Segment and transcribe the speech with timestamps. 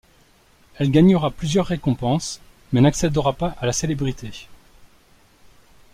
[0.79, 2.39] Elle gagnera plusieurs récompenses
[2.71, 4.47] mais n'accédera pas à la célébrité.